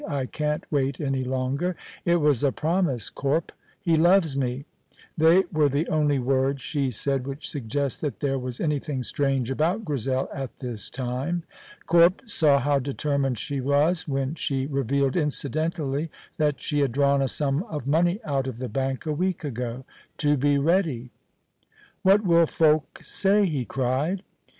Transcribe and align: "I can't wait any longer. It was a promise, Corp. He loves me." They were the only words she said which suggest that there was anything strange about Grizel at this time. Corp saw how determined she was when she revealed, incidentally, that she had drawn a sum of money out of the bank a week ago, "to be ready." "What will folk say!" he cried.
"I 0.09 0.25
can't 0.25 0.63
wait 0.71 0.99
any 0.99 1.23
longer. 1.23 1.75
It 2.05 2.15
was 2.15 2.43
a 2.43 2.51
promise, 2.51 3.07
Corp. 3.11 3.51
He 3.79 3.95
loves 3.97 4.35
me." 4.35 4.65
They 5.15 5.43
were 5.53 5.69
the 5.69 5.87
only 5.89 6.17
words 6.17 6.63
she 6.63 6.89
said 6.89 7.27
which 7.27 7.47
suggest 7.47 8.01
that 8.01 8.19
there 8.19 8.39
was 8.39 8.59
anything 8.59 9.03
strange 9.03 9.51
about 9.51 9.85
Grizel 9.85 10.27
at 10.33 10.57
this 10.57 10.89
time. 10.89 11.43
Corp 11.85 12.23
saw 12.25 12.57
how 12.57 12.79
determined 12.79 13.37
she 13.37 13.61
was 13.61 14.07
when 14.07 14.33
she 14.33 14.65
revealed, 14.65 15.15
incidentally, 15.15 16.09
that 16.37 16.59
she 16.59 16.79
had 16.79 16.91
drawn 16.93 17.21
a 17.21 17.27
sum 17.27 17.61
of 17.69 17.85
money 17.85 18.19
out 18.23 18.47
of 18.47 18.57
the 18.57 18.69
bank 18.69 19.05
a 19.05 19.13
week 19.13 19.43
ago, 19.43 19.85
"to 20.17 20.35
be 20.35 20.57
ready." 20.57 21.11
"What 22.01 22.23
will 22.23 22.47
folk 22.47 23.01
say!" 23.03 23.45
he 23.45 23.65
cried. 23.65 24.23